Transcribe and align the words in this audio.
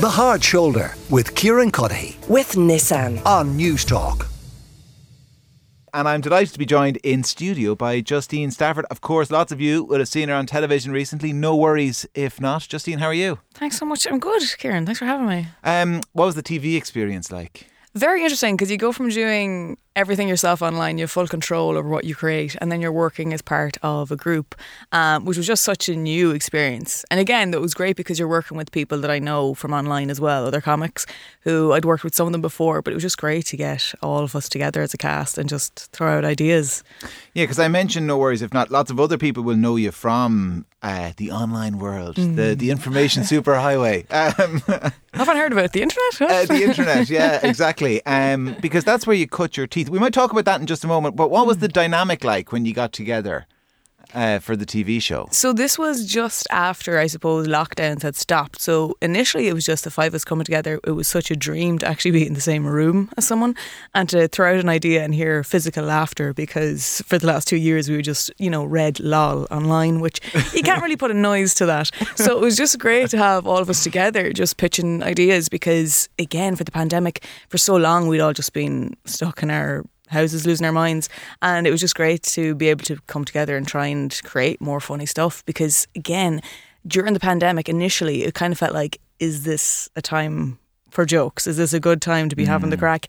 The 0.00 0.08
Hard 0.08 0.42
Shoulder 0.42 0.94
with 1.10 1.34
Kieran 1.34 1.70
Cuddihy 1.70 2.26
with 2.26 2.52
Nissan. 2.52 3.20
on 3.26 3.58
Newstalk. 3.58 4.26
And 5.92 6.08
I'm 6.08 6.22
delighted 6.22 6.54
to 6.54 6.58
be 6.58 6.64
joined 6.64 6.96
in 7.04 7.22
studio 7.22 7.74
by 7.74 8.00
Justine 8.00 8.50
Stafford. 8.50 8.86
Of 8.90 9.02
course, 9.02 9.30
lots 9.30 9.52
of 9.52 9.60
you 9.60 9.84
will 9.84 9.98
have 9.98 10.08
seen 10.08 10.30
her 10.30 10.34
on 10.34 10.46
television 10.46 10.90
recently. 10.90 11.34
No 11.34 11.54
worries 11.54 12.06
if 12.14 12.40
not. 12.40 12.62
Justine, 12.62 12.98
how 12.98 13.08
are 13.08 13.12
you? 13.12 13.40
Thanks 13.52 13.76
so 13.76 13.84
much. 13.84 14.06
I'm 14.06 14.18
good, 14.20 14.42
Kieran. 14.56 14.86
Thanks 14.86 15.00
for 15.00 15.04
having 15.04 15.26
me. 15.26 15.48
Um, 15.64 16.00
what 16.12 16.24
was 16.24 16.34
the 16.34 16.42
TV 16.42 16.78
experience 16.78 17.30
like? 17.30 17.66
Very 17.94 18.22
interesting 18.22 18.56
because 18.56 18.70
you 18.70 18.78
go 18.78 18.92
from 18.92 19.10
doing 19.10 19.76
everything 19.96 20.28
yourself 20.28 20.62
online, 20.62 20.98
you 20.98 21.02
have 21.02 21.10
full 21.10 21.26
control 21.26 21.76
over 21.76 21.88
what 21.88 22.04
you 22.04 22.14
create, 22.14 22.56
and 22.60 22.70
then 22.70 22.80
you're 22.80 22.92
working 22.92 23.32
as 23.32 23.42
part 23.42 23.76
of 23.82 24.10
a 24.12 24.16
group, 24.16 24.54
um, 24.92 25.24
which 25.24 25.36
was 25.36 25.46
just 25.46 25.64
such 25.64 25.88
a 25.88 25.96
new 25.96 26.30
experience. 26.30 27.04
And 27.10 27.18
again, 27.18 27.50
that 27.50 27.60
was 27.60 27.74
great 27.74 27.96
because 27.96 28.18
you're 28.18 28.28
working 28.28 28.56
with 28.56 28.70
people 28.72 28.98
that 29.00 29.10
I 29.10 29.18
know 29.18 29.54
from 29.54 29.72
online 29.72 30.10
as 30.10 30.20
well, 30.20 30.46
other 30.46 30.60
comics 30.60 31.06
who 31.40 31.72
I'd 31.72 31.84
worked 31.84 32.04
with 32.04 32.14
some 32.14 32.26
of 32.26 32.32
them 32.32 32.40
before, 32.42 32.82
but 32.82 32.92
it 32.92 32.94
was 32.96 33.02
just 33.02 33.18
great 33.18 33.46
to 33.46 33.56
get 33.56 33.92
all 34.02 34.22
of 34.22 34.36
us 34.36 34.48
together 34.48 34.80
as 34.82 34.94
a 34.94 34.98
cast 34.98 35.38
and 35.38 35.48
just 35.48 35.90
throw 35.92 36.18
out 36.18 36.24
ideas. 36.24 36.84
Yeah, 37.34 37.44
because 37.44 37.58
I 37.58 37.68
mentioned 37.68 38.06
no 38.06 38.16
worries 38.18 38.42
if 38.42 38.52
not. 38.54 38.70
Lots 38.70 38.90
of 38.90 39.00
other 39.00 39.18
people 39.18 39.42
will 39.42 39.56
know 39.56 39.76
you 39.76 39.90
from 39.90 40.66
uh, 40.82 41.12
the 41.16 41.30
online 41.30 41.78
world, 41.78 42.16
the 42.16 42.54
the 42.56 42.70
information 42.70 43.22
superhighway. 43.34 44.06
Um, 44.10 44.62
Haven't 45.12 45.36
heard 45.36 45.52
about 45.52 45.66
it. 45.66 45.72
the 45.72 45.82
internet. 45.82 46.22
uh, 46.22 46.46
the 46.46 46.64
internet, 46.68 47.10
yeah, 47.10 47.40
exactly. 47.42 48.04
Um, 48.06 48.56
because 48.60 48.84
that's 48.84 49.06
where 49.06 49.16
you 49.16 49.26
cut 49.26 49.56
your 49.56 49.66
teeth. 49.66 49.79
We 49.88 49.98
might 49.98 50.12
talk 50.12 50.32
about 50.32 50.44
that 50.44 50.60
in 50.60 50.66
just 50.66 50.84
a 50.84 50.88
moment. 50.88 51.16
But 51.16 51.30
what 51.30 51.46
was 51.46 51.58
the 51.58 51.66
hmm. 51.66 51.72
dynamic 51.72 52.24
like 52.24 52.52
when 52.52 52.64
you 52.66 52.74
got 52.74 52.92
together 52.92 53.46
uh, 54.14 54.38
for 54.38 54.56
the 54.56 54.66
TV 54.66 55.00
show? 55.00 55.28
So 55.30 55.52
this 55.52 55.78
was 55.78 56.06
just 56.06 56.46
after, 56.50 56.98
I 56.98 57.06
suppose, 57.06 57.46
lockdowns 57.46 58.02
had 58.02 58.16
stopped. 58.16 58.60
So 58.60 58.96
initially, 59.00 59.48
it 59.48 59.54
was 59.54 59.64
just 59.64 59.84
the 59.84 59.90
five 59.90 60.08
of 60.08 60.16
us 60.16 60.24
coming 60.24 60.44
together. 60.44 60.80
It 60.84 60.92
was 60.92 61.08
such 61.08 61.30
a 61.30 61.36
dream 61.36 61.78
to 61.78 61.86
actually 61.86 62.12
be 62.12 62.26
in 62.26 62.34
the 62.34 62.40
same 62.40 62.66
room 62.66 63.10
as 63.16 63.26
someone 63.26 63.54
and 63.94 64.08
to 64.08 64.28
throw 64.28 64.54
out 64.54 64.60
an 64.60 64.68
idea 64.68 65.04
and 65.04 65.14
hear 65.14 65.42
physical 65.44 65.84
laughter. 65.84 66.32
Because 66.32 67.02
for 67.06 67.18
the 67.18 67.26
last 67.26 67.48
two 67.48 67.56
years, 67.56 67.88
we 67.88 67.96
were 67.96 68.02
just, 68.02 68.30
you 68.38 68.50
know, 68.50 68.64
read 68.64 69.00
lol 69.00 69.46
online, 69.50 70.00
which 70.00 70.20
you 70.54 70.62
can't 70.62 70.82
really 70.82 70.96
put 70.96 71.10
a 71.10 71.14
noise 71.14 71.54
to 71.54 71.66
that. 71.66 71.90
So 72.16 72.36
it 72.36 72.40
was 72.40 72.56
just 72.56 72.78
great 72.78 73.10
to 73.10 73.18
have 73.18 73.46
all 73.46 73.58
of 73.58 73.70
us 73.70 73.82
together, 73.82 74.32
just 74.32 74.56
pitching 74.56 75.02
ideas. 75.02 75.48
Because 75.48 76.08
again, 76.18 76.56
for 76.56 76.64
the 76.64 76.70
pandemic, 76.72 77.24
for 77.48 77.58
so 77.58 77.76
long, 77.76 78.08
we'd 78.08 78.20
all 78.20 78.32
just 78.32 78.52
been 78.52 78.96
stuck 79.04 79.42
in 79.42 79.50
our 79.50 79.84
houses 80.10 80.46
losing 80.46 80.66
our 80.66 80.72
minds. 80.72 81.08
And 81.42 81.66
it 81.66 81.70
was 81.70 81.80
just 81.80 81.94
great 81.94 82.22
to 82.24 82.54
be 82.54 82.68
able 82.68 82.84
to 82.84 82.98
come 83.06 83.24
together 83.24 83.56
and 83.56 83.66
try 83.66 83.86
and 83.86 84.18
create 84.24 84.60
more 84.60 84.80
funny 84.80 85.06
stuff 85.06 85.44
because 85.46 85.86
again 85.94 86.42
during 86.86 87.14
the 87.14 87.20
pandemic 87.20 87.68
initially 87.68 88.24
it 88.24 88.34
kind 88.34 88.52
of 88.52 88.58
felt 88.58 88.74
like 88.74 89.00
is 89.18 89.44
this 89.44 89.88
a 89.96 90.02
time 90.02 90.58
for 90.90 91.04
jokes? 91.04 91.46
Is 91.46 91.56
this 91.56 91.72
a 91.72 91.80
good 91.80 92.02
time 92.02 92.28
to 92.28 92.36
be 92.36 92.44
having 92.44 92.70
the 92.70 92.76
mm. 92.76 92.80
crack? 92.80 93.06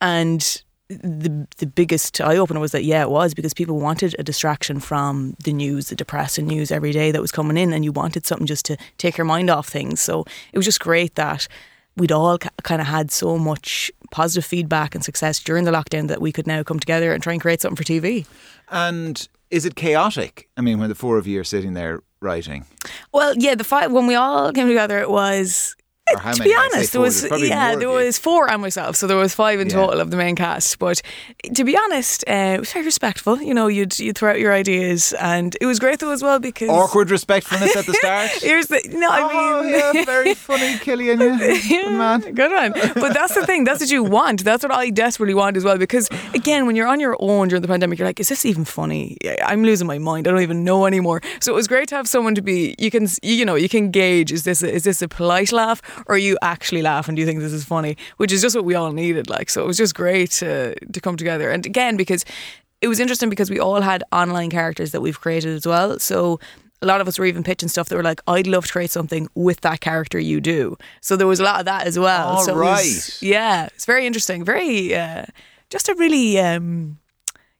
And 0.00 0.62
the 0.88 1.46
the 1.56 1.66
biggest 1.66 2.20
eye 2.20 2.36
opener 2.36 2.60
was 2.60 2.72
that 2.72 2.84
yeah 2.84 3.00
it 3.00 3.08
was 3.08 3.32
because 3.32 3.54
people 3.54 3.80
wanted 3.80 4.14
a 4.18 4.22
distraction 4.22 4.78
from 4.78 5.34
the 5.42 5.52
news 5.52 5.88
the 5.88 5.96
depressing 5.96 6.46
news 6.46 6.70
every 6.70 6.92
day 6.92 7.10
that 7.10 7.22
was 7.22 7.32
coming 7.32 7.56
in 7.56 7.72
and 7.72 7.86
you 7.86 7.90
wanted 7.90 8.26
something 8.26 8.46
just 8.46 8.66
to 8.66 8.76
take 8.98 9.16
your 9.16 9.24
mind 9.24 9.48
off 9.48 9.68
things. 9.68 10.00
So 10.00 10.24
it 10.52 10.58
was 10.58 10.66
just 10.66 10.80
great 10.80 11.14
that 11.14 11.48
we'd 11.96 12.12
all 12.12 12.38
kind 12.38 12.80
of 12.80 12.86
had 12.86 13.10
so 13.10 13.38
much 13.38 13.90
positive 14.14 14.44
feedback 14.44 14.94
and 14.94 15.04
success 15.04 15.40
during 15.40 15.64
the 15.64 15.72
lockdown 15.72 16.06
that 16.06 16.20
we 16.20 16.30
could 16.30 16.46
now 16.46 16.62
come 16.62 16.78
together 16.78 17.12
and 17.12 17.20
try 17.20 17.32
and 17.32 17.42
create 17.42 17.60
something 17.60 17.76
for 17.76 17.82
TV. 17.82 18.24
And 18.70 19.28
is 19.50 19.66
it 19.66 19.74
chaotic? 19.74 20.48
I 20.56 20.60
mean, 20.60 20.78
when 20.78 20.88
the 20.88 20.94
four 20.94 21.18
of 21.18 21.26
you 21.26 21.40
are 21.40 21.44
sitting 21.44 21.74
there 21.74 22.00
writing, 22.20 22.64
Well, 23.12 23.34
yeah, 23.36 23.56
the 23.56 23.64
five 23.64 23.90
when 23.90 24.06
we 24.06 24.14
all 24.14 24.52
came 24.52 24.68
together, 24.68 25.00
it 25.00 25.10
was. 25.10 25.74
To 26.08 26.38
many? 26.38 26.44
be 26.50 26.54
honest, 26.54 26.92
there 26.92 27.00
was 27.00 27.24
yeah, 27.40 27.76
there 27.76 27.88
was 27.88 28.18
four 28.18 28.50
and 28.50 28.60
myself, 28.60 28.96
so 28.96 29.06
there 29.06 29.16
was 29.16 29.34
five 29.34 29.60
in 29.60 29.68
Yeah. 29.68 29.76
total 29.76 30.00
of 30.00 30.10
the 30.10 30.16
main 30.16 30.36
cast. 30.36 30.78
But 30.78 31.00
to 31.54 31.64
be 31.64 31.76
honest, 31.76 32.24
uh, 32.28 32.54
it 32.56 32.60
was 32.60 32.72
very 32.72 32.84
respectful. 32.84 33.40
You 33.40 33.54
know, 33.54 33.68
you'd 33.68 33.98
you 33.98 34.12
throw 34.12 34.30
out 34.32 34.40
your 34.40 34.52
ideas, 34.52 35.14
and 35.14 35.56
it 35.60 35.66
was 35.66 35.78
great 35.78 36.00
though 36.00 36.12
as 36.12 36.22
well 36.22 36.38
because 36.38 36.68
awkward 36.68 37.10
respectfulness 37.10 37.74
at 37.76 37.86
the 37.86 37.94
start. 37.94 38.30
Here's 38.42 38.66
the 38.66 38.80
no, 38.92 39.08
I 39.10 39.20
oh, 39.22 39.62
mean. 39.62 39.74
yeah, 39.74 40.04
very 40.16 40.34
funny, 40.34 40.78
Killian. 40.78 41.20
Yeah. 41.20 41.88
Man. 41.94 42.20
Good 42.34 42.52
one. 42.52 42.72
But 42.94 43.14
that's 43.14 43.34
the 43.34 43.46
thing. 43.46 43.64
That's 43.64 43.80
what 43.80 43.90
you 43.90 44.02
want. 44.04 44.44
That's 44.44 44.62
what 44.62 44.72
I 44.72 44.90
desperately 44.90 45.34
want 45.34 45.56
as 45.56 45.64
well. 45.64 45.78
Because 45.78 46.08
again, 46.34 46.66
when 46.66 46.76
you're 46.76 46.86
on 46.88 47.00
your 47.00 47.16
own 47.18 47.48
during 47.48 47.62
the 47.62 47.68
pandemic, 47.68 47.98
you're 47.98 48.08
like, 48.08 48.20
is 48.20 48.28
this 48.28 48.44
even 48.44 48.64
funny? 48.64 49.16
I'm 49.44 49.62
losing 49.62 49.86
my 49.86 49.98
mind. 49.98 50.28
I 50.28 50.32
don't 50.32 50.42
even 50.42 50.64
know 50.64 50.86
anymore. 50.86 51.22
So 51.40 51.52
it 51.52 51.56
was 51.56 51.66
great 51.66 51.88
to 51.88 51.96
have 51.96 52.08
someone 52.08 52.34
to 52.34 52.42
be. 52.42 52.74
You 52.78 52.90
can, 52.90 53.08
you 53.22 53.44
know, 53.44 53.54
you 53.54 53.68
can 53.68 53.90
gauge 53.90 54.32
is 54.32 54.44
this 54.44 54.62
a, 54.62 54.70
is 54.70 54.84
this 54.84 55.00
a 55.00 55.08
polite 55.08 55.50
laugh 55.52 55.80
or 56.06 56.14
are 56.14 56.18
you 56.18 56.36
actually 56.42 56.82
laugh 56.82 57.08
and 57.08 57.16
do 57.16 57.20
you 57.20 57.26
think 57.26 57.40
this 57.40 57.52
is 57.52 57.64
funny? 57.64 57.96
Which 58.16 58.32
is 58.32 58.40
just 58.42 58.54
what 58.56 58.64
we 58.64 58.74
all 58.74 58.92
needed. 58.92 59.28
Like, 59.28 59.50
so 59.50 59.62
it 59.62 59.66
was 59.66 59.76
just 59.76 59.94
great 59.94 60.30
to 60.32 60.74
to 60.92 61.00
come 61.00 61.16
together. 61.16 61.50
And 61.50 61.64
again, 61.66 61.96
because 61.96 62.24
it 62.80 62.88
was 62.88 63.00
interesting 63.00 63.30
because 63.30 63.50
we 63.50 63.58
all 63.58 63.80
had 63.80 64.04
online 64.12 64.50
characters 64.50 64.90
that 64.92 65.00
we've 65.00 65.20
created 65.20 65.54
as 65.54 65.66
well. 65.66 65.98
So 65.98 66.38
a 66.82 66.86
lot 66.86 67.00
of 67.00 67.08
us 67.08 67.18
were 67.18 67.24
even 67.24 67.42
pitching 67.42 67.68
stuff 67.70 67.88
that 67.88 67.96
were 67.96 68.02
like, 68.02 68.20
I'd 68.26 68.46
love 68.46 68.66
to 68.66 68.72
create 68.72 68.90
something 68.90 69.26
with 69.34 69.62
that 69.62 69.80
character 69.80 70.18
you 70.18 70.38
do. 70.40 70.76
So 71.00 71.16
there 71.16 71.26
was 71.26 71.40
a 71.40 71.44
lot 71.44 71.60
of 71.60 71.64
that 71.64 71.86
as 71.86 71.98
well. 71.98 72.28
All 72.28 72.44
so 72.44 72.52
it 72.52 72.62
was- 72.62 73.22
yeah, 73.22 73.66
it's 73.74 73.86
very 73.86 74.06
interesting. 74.06 74.44
Very, 74.44 74.94
uh, 74.94 75.24
just 75.70 75.88
a 75.88 75.94
really 75.94 76.38
um, 76.38 76.98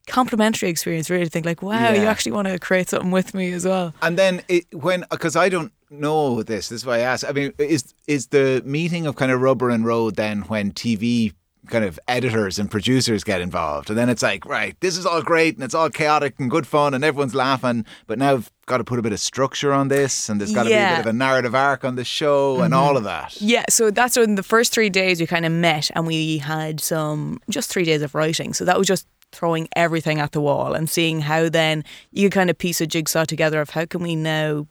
complimentary 0.09 0.69
experience, 0.69 1.09
really, 1.09 1.25
to 1.25 1.31
think 1.31 1.47
like, 1.47 1.62
wow, 1.62 1.91
you 1.93 2.03
actually 2.06 2.33
want 2.33 2.49
to 2.49 2.59
create 2.59 2.91
something 2.91 3.11
with 3.11 3.33
me 3.34 3.53
as 3.53 3.65
well. 3.65 3.94
And 4.03 4.19
then 4.19 4.43
it, 4.49 4.67
when 4.75 5.05
because 5.11 5.37
I 5.37 5.49
don't 5.49 5.73
know 5.91 6.43
this, 6.43 6.69
this 6.69 6.81
is 6.81 6.87
why 6.87 6.97
I 6.97 7.00
ask. 7.00 7.28
I 7.28 7.33
mean, 7.33 7.53
is 7.59 7.95
is 8.06 8.28
the 8.28 8.62
meeting 8.65 9.06
of 9.06 9.17
kind 9.17 9.33
of 9.33 9.41
rubber 9.41 9.71
and 9.71 9.84
road 9.84 10.17
then 10.17 10.43
when 10.43 10.72
TV 10.72 11.33
kind 11.67 11.84
of 11.84 11.99
editors 12.09 12.59
and 12.59 12.71
producers 12.71 13.25
get 13.25 13.41
involved, 13.41 13.89
and 13.89 13.99
then 13.99 14.09
it's 14.09 14.23
like, 14.23 14.44
right, 14.44 14.78
this 14.81 14.99
is 14.99 15.06
all 15.06 15.23
great 15.23 15.55
and 15.55 15.65
it's 15.65 15.75
all 15.75 15.89
chaotic 15.89 16.34
and 16.39 16.50
good 16.50 16.67
fun 16.67 16.94
and 16.94 17.05
everyone's 17.05 17.34
laughing, 17.34 17.84
but 18.06 18.19
now 18.19 18.34
I've 18.34 18.50
got 18.67 18.78
to 18.78 18.84
put 18.84 18.99
a 18.99 19.03
bit 19.03 19.12
of 19.12 19.21
structure 19.21 19.73
on 19.73 19.89
this 19.89 20.28
and 20.28 20.41
there's 20.41 20.55
got 20.55 20.65
to 20.65 20.69
be 20.69 20.75
a 20.75 20.89
bit 20.91 21.00
of 21.00 21.06
a 21.06 21.12
narrative 21.12 21.55
arc 21.55 21.84
on 21.84 21.97
the 21.97 22.05
show 22.05 22.61
and 22.61 22.73
mm-hmm. 22.73 22.83
all 22.83 22.97
of 22.97 23.05
that. 23.05 23.41
Yeah, 23.41 23.65
so 23.71 23.91
that's 23.91 24.17
when 24.17 24.34
the 24.34 24.43
first 24.43 24.73
three 24.73 24.91
days 24.91 25.21
we 25.21 25.27
kind 25.27 25.47
of 25.47 25.53
met 25.53 25.91
and 25.94 26.06
we 26.06 26.39
had 26.39 26.81
some 26.81 27.41
just 27.49 27.71
three 27.71 27.84
days 27.84 28.03
of 28.03 28.15
writing. 28.15 28.53
So 28.53 28.65
that 28.65 28.78
was 28.78 28.87
just 28.87 29.06
throwing 29.34 29.69
everything 29.77 30.21
at 30.21 30.33
the 30.33 30.41
wall 30.41 30.75
and 30.75 30.89
seeing 30.89 31.21
how 31.21 31.49
then 31.49 31.84
you 32.12 32.31
kind 32.31 32.49
of 32.49 32.56
piece 32.56 32.81
a 32.81 32.87
jigsaw 32.87 33.25
together 33.25 33.61
of 33.61 33.71
how 33.71 33.84
can 33.84 34.03
we 34.03 34.17
now 34.17 34.67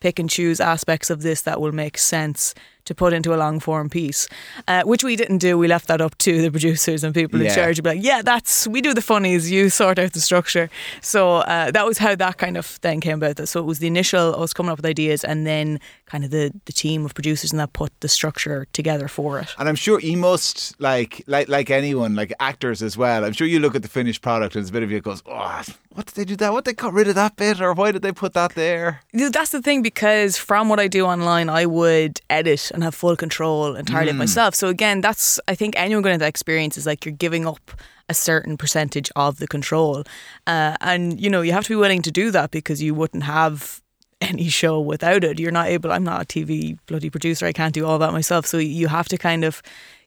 pick 0.00 0.18
and 0.18 0.30
choose 0.30 0.60
aspects 0.60 1.10
of 1.10 1.22
this 1.22 1.42
that 1.42 1.60
will 1.60 1.72
make 1.72 1.98
sense 1.98 2.54
to 2.88 2.94
put 2.94 3.12
into 3.12 3.32
a 3.34 3.36
long 3.36 3.60
form 3.60 3.88
piece, 3.88 4.28
uh, 4.66 4.82
which 4.82 5.04
we 5.04 5.14
didn't 5.16 5.38
do. 5.38 5.56
We 5.56 5.68
left 5.68 5.86
that 5.88 6.00
up 6.00 6.18
to 6.18 6.42
the 6.42 6.50
producers 6.50 7.04
and 7.04 7.14
people 7.14 7.40
Yeah. 7.40 7.48
in 7.50 7.54
charge 7.54 7.76
to 7.76 7.82
be 7.82 7.90
like, 7.90 8.02
yeah, 8.02 8.20
that's 8.22 8.66
we 8.66 8.80
do 8.80 8.92
the 8.94 9.00
funnies, 9.02 9.50
you 9.50 9.70
sort 9.70 9.98
out 9.98 10.12
the 10.12 10.20
structure. 10.20 10.68
So 11.00 11.36
uh, 11.36 11.70
that 11.70 11.86
was 11.86 11.98
how 11.98 12.14
that 12.16 12.36
kind 12.38 12.56
of 12.56 12.66
thing 12.66 13.00
came 13.00 13.22
about. 13.22 13.48
So 13.48 13.60
it 13.60 13.66
was 13.66 13.78
the 13.78 13.86
initial 13.86 14.34
us 14.42 14.52
coming 14.52 14.70
up 14.72 14.78
with 14.78 14.86
ideas, 14.86 15.24
and 15.24 15.46
then 15.46 15.78
kind 16.06 16.24
of 16.24 16.30
the 16.30 16.50
the 16.64 16.72
team 16.72 17.04
of 17.04 17.14
producers 17.14 17.52
and 17.52 17.60
that 17.60 17.72
put 17.72 17.92
the 18.00 18.08
structure 18.08 18.66
together 18.72 19.08
for 19.08 19.38
it. 19.38 19.54
And 19.58 19.68
I'm 19.68 19.76
sure 19.76 20.00
you 20.00 20.16
must 20.16 20.74
like 20.80 21.22
like 21.26 21.48
like 21.48 21.70
anyone, 21.70 22.14
like 22.16 22.32
actors 22.40 22.82
as 22.82 22.96
well. 22.96 23.24
I'm 23.24 23.32
sure 23.34 23.46
you 23.46 23.60
look 23.60 23.74
at 23.76 23.82
the 23.82 23.88
finished 23.88 24.22
product 24.22 24.54
and 24.56 24.62
there's 24.64 24.70
a 24.70 24.72
bit 24.72 24.82
of 24.82 24.90
you 24.90 25.00
goes, 25.00 25.22
Oh, 25.26 25.62
what 25.94 26.06
did 26.06 26.14
they 26.14 26.24
do 26.24 26.36
that? 26.36 26.52
What 26.52 26.64
they 26.64 26.72
got 26.72 26.92
rid 26.92 27.08
of 27.08 27.14
that 27.16 27.36
bit 27.36 27.60
or 27.60 27.72
why 27.74 27.92
did 27.92 28.02
they 28.02 28.12
put 28.12 28.32
that 28.34 28.54
there? 28.54 29.00
That's 29.12 29.50
the 29.50 29.60
thing 29.62 29.82
because 29.82 30.36
from 30.38 30.68
what 30.68 30.78
I 30.80 30.88
do 30.88 31.04
online, 31.04 31.48
I 31.50 31.66
would 31.66 32.20
edit 32.30 32.70
and 32.78 32.84
have 32.84 32.94
full 32.94 33.16
control 33.16 33.74
entirely 33.74 34.10
of 34.10 34.16
myself. 34.16 34.54
So 34.54 34.68
again, 34.68 35.00
that's 35.00 35.40
I 35.48 35.54
think 35.54 35.74
anyone 35.76 36.02
going 36.02 36.14
into 36.14 36.22
that 36.22 36.28
experience 36.28 36.78
is 36.78 36.86
like 36.86 37.04
you're 37.04 37.12
giving 37.12 37.46
up 37.46 37.72
a 38.08 38.14
certain 38.14 38.56
percentage 38.56 39.10
of 39.16 39.38
the 39.38 39.48
control, 39.48 40.04
uh, 40.46 40.76
and 40.80 41.20
you 41.20 41.28
know 41.28 41.42
you 41.42 41.52
have 41.52 41.64
to 41.64 41.70
be 41.70 41.76
willing 41.76 42.02
to 42.02 42.10
do 42.10 42.30
that 42.30 42.52
because 42.52 42.80
you 42.80 42.94
wouldn't 42.94 43.24
have 43.24 43.82
any 44.20 44.48
show 44.48 44.80
without 44.80 45.24
it. 45.24 45.40
You're 45.40 45.50
not 45.50 45.66
able. 45.66 45.90
I'm 45.90 46.04
not 46.04 46.22
a 46.22 46.24
TV 46.24 46.78
bloody 46.86 47.10
producer. 47.10 47.46
I 47.46 47.52
can't 47.52 47.74
do 47.74 47.84
all 47.84 47.98
that 47.98 48.12
myself. 48.12 48.46
So 48.46 48.58
you 48.58 48.86
have 48.88 49.08
to 49.08 49.18
kind 49.18 49.44
of 49.44 49.60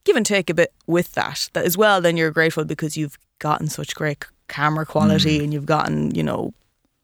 give 0.05 0.15
and 0.15 0.25
take 0.25 0.49
a 0.49 0.53
bit 0.53 0.73
with 0.87 1.11
that. 1.13 1.49
That 1.53 1.65
as 1.65 1.77
well. 1.77 1.99
Then 2.01 2.17
you're 2.17 2.31
grateful 2.31 2.63
because 2.63 2.95
you've 2.95 3.17
gotten 3.39 3.67
such 3.67 3.95
great 3.95 4.25
camera 4.47 4.85
quality 4.85 5.43
and 5.43 5.53
you've 5.53 5.65
gotten 5.65 6.13
you 6.13 6.23
know 6.23 6.53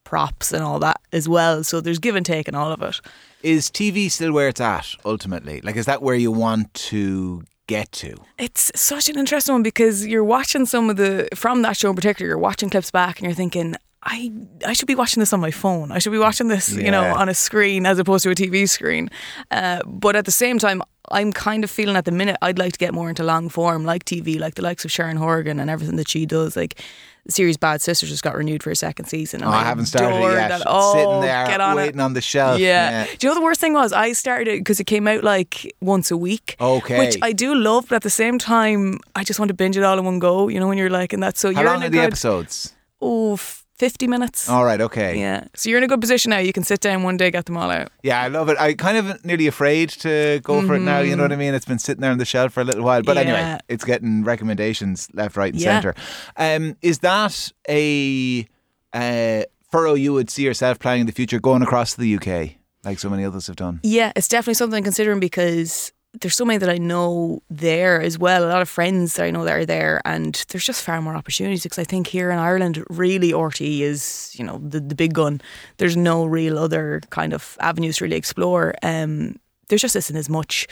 props 0.04 0.52
and 0.52 0.62
all 0.62 0.78
that 0.78 1.00
as 1.12 1.28
well. 1.28 1.62
So 1.62 1.82
there's 1.82 1.98
give 1.98 2.16
and 2.16 2.24
take 2.24 2.48
in 2.48 2.54
all 2.54 2.72
of 2.72 2.82
it. 2.82 3.00
Is 3.42 3.70
TV 3.70 4.10
still 4.10 4.32
where 4.32 4.48
it's 4.48 4.60
at 4.60 4.96
ultimately? 5.04 5.60
Like, 5.60 5.76
is 5.76 5.86
that 5.86 6.02
where 6.02 6.16
you 6.16 6.32
want 6.32 6.74
to 6.74 7.44
get 7.68 7.92
to? 7.92 8.16
It's 8.36 8.72
such 8.74 9.08
an 9.08 9.16
interesting 9.16 9.54
one 9.54 9.62
because 9.62 10.04
you're 10.04 10.24
watching 10.24 10.66
some 10.66 10.90
of 10.90 10.96
the 10.96 11.28
from 11.36 11.62
that 11.62 11.76
show 11.76 11.90
in 11.90 11.96
particular. 11.96 12.28
You're 12.28 12.38
watching 12.38 12.68
clips 12.68 12.90
back 12.90 13.18
and 13.18 13.26
you're 13.26 13.34
thinking, 13.34 13.76
I 14.02 14.30
I 14.66 14.72
should 14.74 14.86
be 14.86 14.94
watching 14.94 15.20
this 15.20 15.32
on 15.32 15.40
my 15.40 15.50
phone. 15.50 15.90
I 15.92 15.98
should 15.98 16.12
be 16.12 16.18
watching 16.18 16.48
this, 16.48 16.70
you 16.72 16.90
know, 16.90 17.02
on 17.14 17.28
a 17.28 17.34
screen 17.34 17.84
as 17.84 17.98
opposed 17.98 18.22
to 18.24 18.30
a 18.30 18.34
TV 18.34 18.68
screen. 18.68 19.10
Uh, 19.50 19.80
but 19.86 20.14
at 20.16 20.24
the 20.24 20.30
same 20.30 20.58
time, 20.58 20.82
I'm 21.10 21.32
kind 21.32 21.64
of 21.64 21.70
feeling 21.70 21.96
at 21.96 22.04
the 22.04 22.12
minute 22.12 22.36
I'd 22.40 22.58
like 22.58 22.72
to 22.74 22.78
get 22.78 22.94
more 22.94 23.08
into 23.08 23.24
long 23.24 23.48
form, 23.48 23.84
like 23.84 24.04
TV, 24.04 24.38
like 24.38 24.54
the 24.54 24.62
likes 24.62 24.84
of 24.84 24.92
Sharon 24.92 25.16
Horgan 25.16 25.58
and 25.58 25.68
everything 25.68 25.96
that 25.96 26.08
she 26.08 26.26
does. 26.26 26.54
Like 26.56 26.80
the 27.26 27.32
series 27.32 27.56
Bad 27.56 27.82
Sisters 27.82 28.08
just 28.10 28.22
got 28.22 28.36
renewed 28.36 28.62
for 28.62 28.70
a 28.70 28.76
second 28.76 29.06
season. 29.06 29.42
and 29.42 29.50
Oh, 29.50 29.52
I 29.52 29.64
haven't 29.64 29.86
started 29.86 30.16
it 30.16 30.32
yet. 30.32 30.48
that. 30.50 30.62
Oh, 30.64 30.92
sitting 30.94 31.20
there 31.22 31.46
get 31.46 31.60
on 31.60 31.76
waiting 31.76 31.98
it. 31.98 32.02
on 32.02 32.12
the 32.14 32.20
shelf. 32.20 32.60
Yeah. 32.60 33.04
Do 33.18 33.26
you 33.26 33.30
know 33.30 33.34
the 33.40 33.44
worst 33.44 33.60
thing 33.60 33.72
was? 33.74 33.92
I 33.92 34.12
started 34.12 34.48
it 34.48 34.58
because 34.60 34.78
it 34.78 34.84
came 34.84 35.08
out 35.08 35.24
like 35.24 35.74
once 35.80 36.12
a 36.12 36.16
week. 36.16 36.54
Okay. 36.60 36.98
Which 37.00 37.16
I 37.20 37.32
do 37.32 37.54
love, 37.54 37.86
but 37.88 37.96
at 37.96 38.02
the 38.02 38.10
same 38.10 38.38
time, 38.38 39.00
I 39.16 39.24
just 39.24 39.40
want 39.40 39.48
to 39.48 39.54
binge 39.54 39.76
it 39.76 39.82
all 39.82 39.98
in 39.98 40.04
one 40.04 40.20
go. 40.20 40.46
You 40.46 40.60
know, 40.60 40.68
when 40.68 40.78
you're 40.78 40.88
like, 40.88 41.12
and 41.12 41.20
that's 41.22 41.40
so 41.40 41.52
How 41.52 41.62
you're 41.62 41.70
long 41.70 41.80
in 41.80 41.86
are 41.86 41.90
the 41.90 41.96
good, 41.98 42.04
episodes? 42.04 42.74
Oh, 43.00 43.34
f- 43.34 43.64
50 43.78 44.06
minutes. 44.08 44.48
All 44.48 44.64
right, 44.64 44.80
okay. 44.80 45.18
Yeah. 45.18 45.44
So 45.54 45.68
you're 45.70 45.78
in 45.78 45.84
a 45.84 45.88
good 45.88 46.00
position 46.00 46.30
now. 46.30 46.38
You 46.38 46.52
can 46.52 46.64
sit 46.64 46.80
down 46.80 47.02
one 47.04 47.16
day, 47.16 47.30
get 47.30 47.46
them 47.46 47.56
all 47.56 47.70
out. 47.70 47.90
Yeah, 48.02 48.20
I 48.20 48.28
love 48.28 48.48
it. 48.48 48.58
I 48.58 48.74
kind 48.74 48.96
of 48.98 49.24
nearly 49.24 49.46
afraid 49.46 49.90
to 49.90 50.40
go 50.42 50.66
for 50.66 50.74
it 50.74 50.80
now. 50.80 50.98
You 51.00 51.14
know 51.16 51.22
what 51.22 51.32
I 51.32 51.36
mean? 51.36 51.54
It's 51.54 51.64
been 51.64 51.78
sitting 51.78 52.00
there 52.00 52.10
on 52.10 52.18
the 52.18 52.24
shelf 52.24 52.52
for 52.52 52.60
a 52.60 52.64
little 52.64 52.84
while, 52.84 53.02
but 53.02 53.16
anyway, 53.16 53.38
Mm-hmm. 53.38 53.46
Yeah. 53.50 53.58
it's 53.68 53.84
getting 53.84 54.24
recommendations 54.24 55.08
left, 55.14 55.36
right, 55.36 55.52
and 55.52 55.62
Yeah. 55.62 55.80
centre. 55.80 55.94
Um, 56.36 56.76
is 56.82 56.98
that 57.00 57.52
a 57.68 58.46
uh, 58.92 59.42
furrow 59.70 59.94
you 59.94 60.12
would 60.12 60.30
see 60.30 60.42
yourself 60.42 60.78
playing 60.78 61.02
in 61.02 61.06
the 61.06 61.12
future, 61.12 61.38
going 61.38 61.62
across 61.62 61.94
to 61.94 62.00
the 62.00 62.16
UK, 62.16 62.56
like 62.84 62.98
so 62.98 63.08
many 63.08 63.24
others 63.24 63.46
have 63.46 63.56
done? 63.56 63.80
Yeah, 63.82 64.12
it's 64.16 64.28
definitely 64.28 64.54
something 64.54 64.78
I'm 64.78 64.84
considering 64.84 65.20
because 65.20 65.92
there's 66.20 66.36
so 66.36 66.44
many 66.44 66.58
that 66.58 66.68
I 66.68 66.78
know 66.78 67.42
there 67.50 68.00
as 68.00 68.18
well. 68.18 68.44
A 68.44 68.48
lot 68.48 68.62
of 68.62 68.68
friends 68.68 69.14
that 69.14 69.24
I 69.24 69.30
know 69.30 69.44
that 69.44 69.56
are 69.56 69.66
there, 69.66 70.00
and 70.04 70.44
there's 70.48 70.64
just 70.64 70.82
far 70.82 71.00
more 71.00 71.14
opportunities. 71.14 71.62
Because 71.62 71.78
I 71.78 71.84
think 71.84 72.06
here 72.06 72.30
in 72.30 72.38
Ireland, 72.38 72.84
really, 72.90 73.32
RTÉ 73.32 73.80
is 73.80 74.34
you 74.34 74.44
know 74.44 74.58
the 74.58 74.80
the 74.80 74.94
big 74.94 75.14
gun. 75.14 75.40
There's 75.78 75.96
no 75.96 76.24
real 76.24 76.58
other 76.58 77.00
kind 77.10 77.32
of 77.32 77.56
avenues 77.60 77.98
to 77.98 78.04
really 78.04 78.16
explore. 78.16 78.74
Um, 78.82 79.38
there 79.68 79.78
just 79.78 79.96
isn't 79.96 80.16
as 80.16 80.28
much 80.28 80.66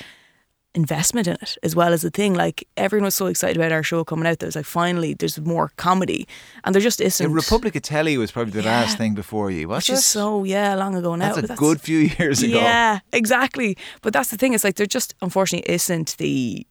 investment 0.76 1.26
in 1.26 1.34
it 1.42 1.56
as 1.64 1.74
well 1.74 1.92
as 1.92 2.02
the 2.02 2.10
thing. 2.10 2.34
Like 2.34 2.68
everyone 2.76 3.06
was 3.06 3.14
so 3.16 3.26
excited 3.26 3.56
about 3.56 3.72
our 3.72 3.82
show 3.82 4.04
coming 4.04 4.26
out. 4.28 4.38
That 4.38 4.46
was 4.46 4.56
like 4.56 4.66
finally 4.66 5.14
there's 5.14 5.40
more 5.40 5.72
comedy, 5.76 6.28
and 6.64 6.74
there 6.74 6.82
just 6.82 7.00
isn't. 7.00 7.32
Republic 7.32 7.74
of 7.74 7.82
Telly 7.82 8.16
was 8.18 8.30
probably 8.30 8.52
the 8.52 8.62
Yeah. 8.62 8.80
last 8.80 8.98
thing 8.98 9.14
before 9.14 9.50
you, 9.50 9.66
was 9.68 9.78
which 9.78 9.90
it? 9.90 9.94
is 9.94 10.04
so 10.04 10.44
yeah 10.44 10.74
long 10.74 10.94
ago 10.94 11.16
now. 11.16 11.34
That's 11.34 11.44
a 11.44 11.48
but 11.48 11.56
good 11.58 11.80
few 11.80 11.98
years 12.18 12.42
ago. 12.42 12.58
Yeah, 12.60 13.00
exactly. 13.12 13.76
But 14.02 14.12
that's 14.12 14.30
the 14.30 14.36
thing. 14.36 14.54
It's 14.54 14.62
like 14.64 14.76
there 14.76 14.86
just 14.86 15.14
unfortunately 15.22 15.68
isn't 15.74 16.16
the 16.18 16.66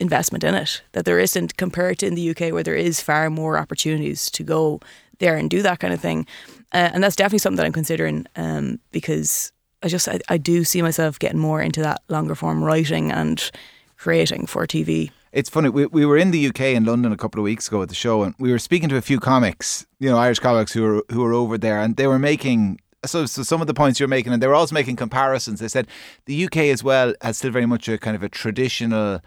investment 0.00 0.42
in 0.42 0.54
it 0.56 0.82
that 0.92 1.04
there 1.04 1.20
isn't 1.20 1.56
compared 1.56 1.98
to 1.98 2.06
in 2.06 2.14
the 2.16 2.30
UK 2.30 2.52
where 2.52 2.64
there 2.64 2.74
is 2.74 3.00
far 3.00 3.30
more 3.30 3.56
opportunities 3.58 4.28
to 4.32 4.42
go 4.42 4.80
there 5.20 5.36
and 5.36 5.48
do 5.48 5.62
that 5.62 5.78
kind 5.78 5.94
of 5.94 6.00
thing. 6.00 6.26
Uh, 6.72 6.90
and 6.92 7.04
that's 7.04 7.14
definitely 7.14 7.38
something 7.38 7.58
that 7.58 7.66
I'm 7.66 7.72
considering 7.72 8.26
um, 8.34 8.80
because 8.90 9.52
I 9.84 9.88
just 9.88 10.08
I, 10.08 10.18
I 10.30 10.38
do 10.38 10.64
see 10.64 10.80
myself 10.80 11.18
getting 11.18 11.38
more 11.38 11.60
into 11.60 11.82
that 11.82 12.02
longer 12.08 12.34
form 12.34 12.64
writing 12.64 13.12
and 13.12 13.50
creating 13.96 14.46
for 14.46 14.66
TV. 14.66 15.10
It's 15.30 15.50
funny. 15.50 15.68
We, 15.68 15.86
we 15.86 16.06
were 16.06 16.16
in 16.16 16.30
the 16.30 16.46
UK 16.46 16.60
in 16.60 16.84
London 16.84 17.12
a 17.12 17.16
couple 17.16 17.38
of 17.40 17.44
weeks 17.44 17.68
ago 17.68 17.82
at 17.82 17.90
the 17.90 17.94
show, 17.94 18.22
and 18.22 18.34
we 18.38 18.50
were 18.50 18.58
speaking 18.58 18.88
to 18.88 18.96
a 18.96 19.02
few 19.02 19.20
comics, 19.20 19.86
you 19.98 20.08
know, 20.08 20.16
Irish 20.16 20.38
comics 20.38 20.72
who 20.72 20.82
were 20.82 21.04
who 21.10 21.20
were 21.20 21.34
over 21.34 21.58
there, 21.58 21.80
and 21.80 21.96
they 21.96 22.06
were 22.06 22.18
making. 22.18 22.80
So, 23.04 23.26
so 23.26 23.42
some 23.42 23.60
of 23.60 23.66
the 23.66 23.74
points 23.74 24.00
you're 24.00 24.08
making, 24.08 24.32
and 24.32 24.42
they 24.42 24.46
were 24.46 24.54
also 24.54 24.74
making 24.74 24.96
comparisons. 24.96 25.60
They 25.60 25.68
said 25.68 25.86
the 26.24 26.46
UK 26.46 26.56
as 26.56 26.82
well 26.82 27.12
has 27.20 27.36
still 27.36 27.50
very 27.50 27.66
much 27.66 27.86
a 27.86 27.98
kind 27.98 28.16
of 28.16 28.22
a 28.22 28.30
traditional 28.30 29.20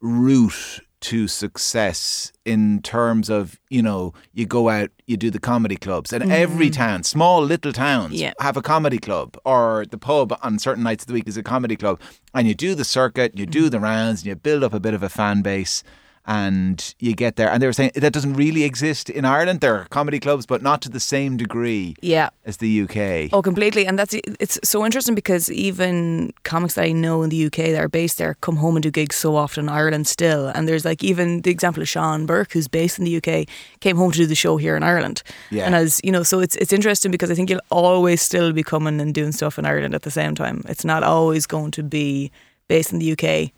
route 0.00 0.80
to 1.00 1.26
success 1.26 2.32
in 2.44 2.82
terms 2.82 3.30
of 3.30 3.58
you 3.70 3.80
know 3.82 4.12
you 4.32 4.44
go 4.44 4.68
out 4.68 4.90
you 5.06 5.16
do 5.16 5.30
the 5.30 5.40
comedy 5.40 5.76
clubs. 5.76 6.12
And 6.12 6.30
every 6.30 6.66
mm-hmm. 6.66 6.80
town 6.80 7.02
small 7.02 7.42
little 7.42 7.72
towns 7.72 8.14
Yeah. 8.14 8.32
have 8.38 8.56
a 8.56 8.62
comedy 8.62 8.98
club 8.98 9.36
or 9.44 9.86
the 9.90 9.98
pub 9.98 10.38
on 10.42 10.58
certain 10.58 10.84
nights 10.84 11.04
of 11.04 11.08
the 11.08 11.14
week 11.14 11.26
is 11.26 11.36
a 11.36 11.42
comedy 11.42 11.76
club. 11.76 12.00
And 12.34 12.46
you 12.46 12.54
do 12.54 12.74
the 12.74 12.84
circuit 12.84 13.36
you 13.36 13.46
do 13.46 13.62
mm-hmm. 13.62 13.70
the 13.70 13.80
rounds 13.80 14.20
and 14.20 14.28
you 14.28 14.36
build 14.36 14.62
up 14.62 14.72
a 14.72 14.80
bit 14.80 14.94
of 14.94 15.02
a 15.02 15.08
fan 15.08 15.42
base 15.42 15.82
and 16.26 16.94
you 16.98 17.14
get 17.14 17.36
there 17.36 17.50
and 17.50 17.62
they 17.62 17.66
were 17.66 17.72
saying 17.72 17.90
that 17.94 18.12
doesn't 18.12 18.34
really 18.34 18.62
exist 18.64 19.08
in 19.08 19.24
Ireland 19.24 19.60
there 19.60 19.74
are 19.74 19.86
comedy 19.86 20.20
clubs 20.20 20.44
but 20.46 20.62
not 20.62 20.82
to 20.82 20.88
the 20.90 21.00
same 21.00 21.36
degree 21.36 21.94
Yeah. 22.02 22.28
as 22.44 22.58
the 22.58 22.82
UK 22.82 23.30
Oh, 23.32 23.42
completely. 23.42 23.86
And 23.86 23.98
that's 23.98 24.14
it's 24.14 24.58
so 24.62 24.84
interesting 24.84 25.14
because 25.14 25.50
even 25.50 26.32
comics 26.42 26.74
that 26.74 26.84
I 26.84 26.92
know 26.92 27.22
in 27.22 27.30
the 27.30 27.46
UK 27.46 27.72
that 27.72 27.78
are 27.82 27.88
based 27.88 28.18
there 28.18 28.34
come 28.42 28.56
home 28.56 28.76
and 28.76 28.82
do 28.82 28.90
gigs 28.90 29.16
so 29.16 29.34
often 29.34 29.64
in 29.64 29.68
Ireland 29.70 30.06
still. 30.06 30.48
And 30.48 30.68
there's 30.68 30.84
like 30.84 31.02
even 31.02 31.40
the 31.42 31.50
example 31.50 31.82
of 31.82 31.88
Sean 31.88 32.26
Burke, 32.26 32.52
who's 32.52 32.68
based 32.68 32.98
in 32.98 33.04
the 33.06 33.16
UK, 33.16 33.46
came 33.80 33.96
home 33.96 34.10
to 34.12 34.18
do 34.18 34.26
the 34.26 34.34
show 34.34 34.56
here 34.58 34.76
in 34.76 34.82
Ireland. 34.82 35.22
Yeah. 35.50 35.64
And 35.66 35.74
as 35.74 36.00
you 36.04 36.12
know, 36.12 36.22
so 36.22 36.40
it's 36.40 36.56
it's 36.56 36.72
interesting 36.72 37.10
because 37.10 37.30
I 37.30 37.34
think 37.34 37.48
you'll 37.50 37.60
always 37.70 38.20
still 38.22 38.52
be 38.52 38.62
coming 38.62 39.00
and 39.00 39.14
doing 39.14 39.32
stuff 39.32 39.58
in 39.58 39.64
Ireland 39.64 39.94
at 39.94 40.02
the 40.02 40.10
same 40.10 40.34
time. 40.34 40.62
It's 40.68 40.84
not 40.84 41.02
always 41.02 41.46
going 41.46 41.70
to 41.72 41.82
be 41.82 42.30
based 42.68 42.92
in 42.92 42.98
the 43.00 43.12
UK. 43.12 43.52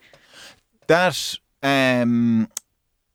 that 0.87 1.39
um, 1.63 2.49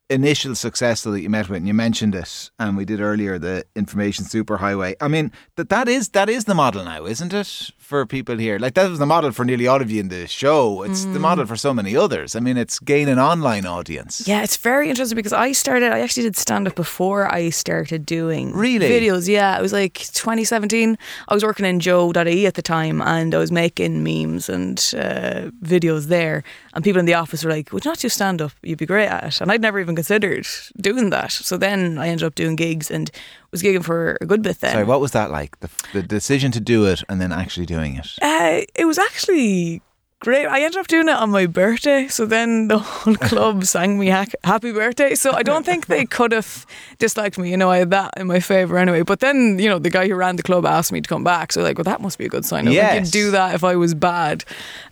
initial 0.09 0.55
success 0.55 1.03
that 1.03 1.21
you 1.21 1.29
met 1.29 1.49
with, 1.49 1.57
and 1.57 1.67
you 1.67 1.73
mentioned 1.73 2.15
it, 2.15 2.49
and 2.59 2.77
we 2.77 2.85
did 2.85 3.01
earlier 3.01 3.37
the 3.37 3.65
information 3.75 4.25
superhighway. 4.25 4.95
I 5.01 5.07
mean, 5.07 5.31
that 5.55 5.69
that 5.69 5.87
is 5.87 6.09
that 6.09 6.29
is 6.29 6.45
the 6.45 6.55
model 6.55 6.83
now, 6.85 7.05
isn't 7.05 7.33
it, 7.33 7.71
for 7.87 8.05
people 8.05 8.37
here? 8.37 8.59
Like 8.59 8.73
that 8.73 8.89
was 8.89 8.99
the 8.99 9.05
model 9.05 9.31
for 9.31 9.45
nearly 9.45 9.65
all 9.71 9.81
of 9.81 9.89
you 9.89 10.01
in 10.01 10.09
the 10.09 10.27
show. 10.27 10.83
It's 10.83 11.05
Mm. 11.05 11.13
the 11.13 11.19
model 11.19 11.45
for 11.45 11.55
so 11.55 11.73
many 11.73 11.95
others. 11.95 12.35
I 12.35 12.39
mean, 12.41 12.57
it's 12.57 12.79
gain 12.79 13.07
an 13.07 13.17
online 13.31 13.65
audience. 13.65 14.27
Yeah, 14.27 14.43
it's 14.43 14.57
very 14.57 14.89
interesting 14.89 15.15
because 15.15 15.31
I 15.47 15.53
started, 15.53 15.91
I 15.93 15.99
actually 16.01 16.23
did 16.23 16.35
stand 16.37 16.67
up 16.67 16.75
before 16.75 17.21
I 17.39 17.49
started 17.51 18.05
doing 18.05 18.51
Really? 18.53 18.89
videos. 18.89 19.27
Yeah, 19.29 19.57
it 19.57 19.61
was 19.61 19.71
like 19.73 19.93
2017. 20.13 20.97
I 21.29 21.33
was 21.33 21.43
working 21.43 21.65
in 21.65 21.79
Joe.ie 21.79 22.45
at 22.45 22.55
the 22.55 22.61
time 22.61 23.01
and 23.01 23.33
I 23.33 23.37
was 23.37 23.51
making 23.51 24.03
memes 24.03 24.49
and 24.49 24.77
uh, 24.97 25.49
videos 25.63 26.07
there. 26.07 26.43
And 26.73 26.83
people 26.83 26.99
in 26.99 27.05
the 27.05 27.13
office 27.15 27.43
were 27.45 27.51
like, 27.57 27.71
Would 27.71 27.85
you 27.85 27.91
not 27.91 27.99
do 27.99 28.09
stand 28.09 28.41
up? 28.41 28.51
You'd 28.63 28.77
be 28.79 28.85
great 28.85 29.07
at 29.07 29.23
it. 29.23 29.41
And 29.41 29.51
I'd 29.51 29.61
never 29.61 29.79
even 29.79 29.95
considered 29.95 30.45
doing 30.81 31.09
that. 31.11 31.31
So 31.31 31.57
then 31.57 31.97
I 31.97 32.09
ended 32.09 32.25
up 32.27 32.35
doing 32.35 32.55
gigs 32.57 32.91
and 32.91 33.09
was 33.51 33.61
gigging 33.63 33.83
for 33.83 34.17
a 34.21 34.25
good 34.25 34.41
bit 34.41 34.59
then. 34.59 34.71
Sorry, 34.73 34.83
what 34.85 34.99
was 35.01 35.11
that 35.11 35.31
like? 35.31 35.59
The, 35.59 35.69
the 35.93 36.03
decision 36.03 36.51
to 36.53 36.59
do 36.59 36.85
it 36.85 37.03
and 37.09 37.19
then 37.21 37.31
actually 37.31 37.65
doing 37.65 37.95
it. 37.95 38.07
Uh, 38.21 38.61
it 38.75 38.85
was 38.85 38.97
actually 38.99 39.81
great. 40.19 40.47
I 40.47 40.61
ended 40.63 40.79
up 40.79 40.87
doing 40.87 41.07
it 41.07 41.15
on 41.15 41.29
my 41.29 41.45
birthday. 41.45 42.07
So 42.07 42.25
then 42.25 42.67
the 42.69 42.79
whole 42.79 43.15
club 43.29 43.63
sang 43.65 43.99
me 43.99 44.07
hac- 44.07 44.35
happy 44.43 44.71
birthday. 44.71 45.13
So 45.15 45.31
I 45.33 45.43
don't 45.43 45.63
think 45.65 45.85
they 45.85 46.05
could 46.05 46.31
have 46.31 46.65
disliked 46.97 47.37
me. 47.37 47.51
You 47.51 47.57
know, 47.57 47.69
I 47.69 47.77
had 47.77 47.91
that 47.91 48.13
in 48.17 48.25
my 48.27 48.39
favour 48.39 48.77
anyway. 48.79 49.03
But 49.03 49.19
then, 49.19 49.59
you 49.59 49.69
know, 49.69 49.77
the 49.79 49.91
guy 49.91 50.07
who 50.07 50.15
ran 50.15 50.35
the 50.35 50.43
club 50.43 50.65
asked 50.65 50.91
me 50.91 51.01
to 51.01 51.07
come 51.07 51.23
back. 51.23 51.53
So 51.53 51.61
like, 51.61 51.77
well, 51.77 51.83
that 51.85 52.01
must 52.01 52.17
be 52.17 52.25
a 52.25 52.29
good 52.29 52.45
sign. 52.45 52.67
I 52.67 52.71
Yes. 52.71 53.11
do 53.11 53.29
that 53.31 53.53
if 53.53 53.63
I 53.63 53.75
was 53.75 53.93
bad. 53.93 54.43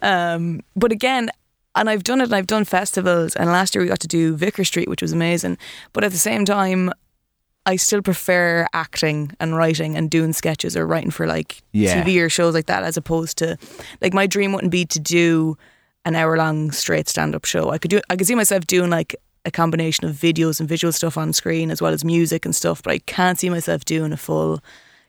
Um, 0.01 0.61
but 0.75 0.91
again, 0.91 1.29
and 1.77 1.89
I've 1.89 2.03
done 2.03 2.21
it 2.21 2.25
and 2.25 2.35
I've 2.35 2.47
done 2.47 2.63
festivals. 2.63 3.35
And 3.35 3.49
last 3.49 3.75
year 3.75 3.81
we 3.83 3.89
got 3.89 3.99
to 4.01 4.07
do 4.07 4.35
Vicar 4.35 4.63
Street, 4.63 4.87
which 4.87 5.01
was 5.01 5.11
amazing. 5.11 5.57
But 5.91 6.03
at 6.03 6.11
the 6.11 6.17
same 6.17 6.45
time, 6.45 6.91
I 7.65 7.77
still 7.77 8.01
prefer 8.01 8.67
acting 8.73 9.31
and 9.39 9.55
writing 9.55 9.95
and 9.97 10.09
doing 10.09 10.33
sketches 10.33 10.77
or 10.77 10.85
writing 10.85 11.11
for 11.11 11.25
like 11.27 11.61
Yeah. 11.71 12.03
TV 12.03 12.21
or 12.21 12.29
shows 12.29 12.53
like 12.53 12.67
that 12.67 12.83
as 12.83 12.97
opposed 12.97 13.37
to 13.39 13.57
like 14.01 14.13
my 14.13 14.27
dream 14.27 14.51
wouldn't 14.53 14.71
be 14.71 14.85
to 14.85 14.99
do 14.99 15.57
an 16.05 16.15
hour 16.15 16.37
long 16.37 16.71
straight 16.71 17.09
stand 17.09 17.33
up 17.35 17.45
show. 17.45 17.71
I 17.71 17.77
could 17.79 17.89
do 17.91 17.99
I 18.09 18.15
could 18.15 18.27
see 18.27 18.35
myself 18.35 18.67
doing 18.67 18.89
like 18.91 19.15
a 19.45 19.51
combination 19.51 20.05
of 20.05 20.15
videos 20.15 20.59
and 20.59 20.67
visual 20.69 20.91
stuff 20.91 21.17
on 21.17 21.33
screen 21.33 21.69
as 21.71 21.81
well 21.81 21.93
as 21.93 22.03
music 22.05 22.45
and 22.45 22.55
stuff, 22.55 22.81
but 22.83 22.91
I 22.93 22.99
can't 22.99 23.39
see 23.39 23.49
myself 23.49 23.85
doing 23.85 24.11
a 24.11 24.17
full 24.17 24.59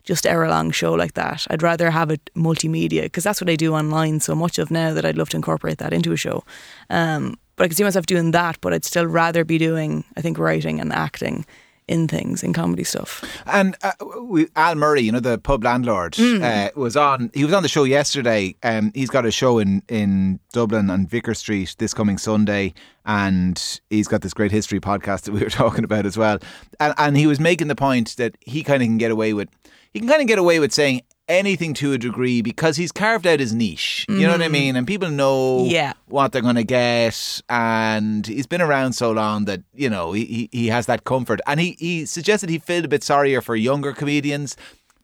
just 0.04 0.26
hour 0.26 0.48
long 0.48 0.70
show 0.70 0.92
like 0.92 1.14
that. 1.14 1.46
I'd 1.50 1.62
rather 1.62 1.90
have 1.90 2.10
it 2.10 2.30
multimedia 2.36 3.02
because 3.02 3.24
that's 3.24 3.40
what 3.40 3.50
I 3.50 3.56
do 3.56 3.74
online 3.74 4.20
so 4.20 4.34
much 4.34 4.58
of 4.58 4.70
now 4.70 4.94
that 4.94 5.04
I'd 5.04 5.18
love 5.18 5.30
to 5.30 5.36
incorporate 5.36 5.78
that 5.78 5.92
into 5.92 6.12
a 6.12 6.16
show. 6.16 6.44
Um, 6.90 7.36
but 7.56 7.64
I 7.64 7.68
could 7.68 7.76
see 7.76 7.82
myself 7.84 8.06
doing 8.06 8.30
that, 8.32 8.58
but 8.60 8.72
I'd 8.72 8.84
still 8.84 9.06
rather 9.06 9.44
be 9.44 9.58
doing, 9.58 10.04
I 10.16 10.20
think, 10.20 10.38
writing 10.38 10.80
and 10.80 10.92
acting 10.92 11.44
in 11.88 12.08
things, 12.08 12.42
in 12.42 12.52
comedy 12.52 12.84
stuff. 12.84 13.24
And 13.46 13.76
uh, 13.82 13.92
we, 14.22 14.48
Al 14.56 14.74
Murray, 14.74 15.02
you 15.02 15.12
know 15.12 15.20
the 15.20 15.38
pub 15.38 15.64
landlord, 15.64 16.18
uh, 16.18 16.70
was 16.74 16.96
on. 16.96 17.30
He 17.34 17.44
was 17.44 17.54
on 17.54 17.62
the 17.62 17.68
show 17.68 17.84
yesterday. 17.84 18.56
Um, 18.62 18.90
he's 18.94 19.10
got 19.10 19.24
a 19.24 19.30
show 19.30 19.58
in 19.58 19.82
in 19.88 20.40
Dublin 20.52 20.90
on 20.90 21.06
Vicar 21.06 21.34
Street 21.34 21.76
this 21.78 21.94
coming 21.94 22.18
Sunday, 22.18 22.74
and 23.04 23.80
he's 23.90 24.08
got 24.08 24.22
this 24.22 24.34
great 24.34 24.52
history 24.52 24.80
podcast 24.80 25.22
that 25.22 25.32
we 25.32 25.40
were 25.40 25.50
talking 25.50 25.84
about 25.84 26.06
as 26.06 26.16
well. 26.16 26.38
And 26.80 26.94
and 26.98 27.16
he 27.16 27.26
was 27.26 27.38
making 27.38 27.68
the 27.68 27.76
point 27.76 28.16
that 28.16 28.36
he 28.40 28.62
kind 28.62 28.82
of 28.82 28.86
can 28.86 28.98
get 28.98 29.10
away 29.10 29.32
with. 29.32 29.48
He 29.92 30.00
can 30.00 30.08
kind 30.08 30.20
of 30.20 30.26
get 30.26 30.38
away 30.38 30.60
with 30.60 30.72
saying 30.72 31.02
anything 31.28 31.74
to 31.74 31.92
a 31.92 31.98
degree 31.98 32.40
because 32.40 32.76
he's 32.76 32.92
carved 32.92 33.26
out 33.26 33.40
his 33.40 33.52
niche. 33.52 34.06
You 34.08 34.26
know 34.26 34.32
what 34.32 34.42
I 34.42 34.48
mean? 34.48 34.76
And 34.76 34.86
people 34.86 35.08
know 35.10 35.64
Yeah. 35.64 35.94
what 36.06 36.30
they're 36.32 36.42
going 36.42 36.54
to 36.56 36.64
get. 36.64 37.42
And 37.48 38.26
he's 38.26 38.46
been 38.46 38.60
around 38.62 38.92
so 38.92 39.10
long 39.10 39.44
that, 39.46 39.62
you 39.74 39.90
know, 39.90 40.12
he, 40.12 40.24
he, 40.24 40.48
he 40.52 40.66
has 40.68 40.86
that 40.86 41.04
comfort. 41.04 41.40
And 41.46 41.58
he, 41.60 41.76
he 41.78 42.04
suggested 42.06 42.48
he 42.48 42.58
felt 42.58 42.84
a 42.84 42.88
bit 42.88 43.02
sorrier 43.02 43.40
for 43.40 43.56
younger 43.56 43.92
comedians 43.92 44.56